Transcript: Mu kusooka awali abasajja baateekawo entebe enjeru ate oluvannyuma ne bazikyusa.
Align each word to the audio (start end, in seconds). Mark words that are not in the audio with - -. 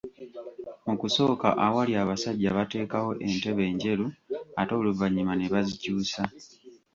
Mu 0.85 0.93
kusooka 1.01 1.47
awali 1.65 1.93
abasajja 2.03 2.49
baateekawo 2.55 3.11
entebe 3.27 3.61
enjeru 3.71 4.05
ate 4.59 4.73
oluvannyuma 4.79 5.33
ne 5.35 5.47
bazikyusa. 5.53 6.21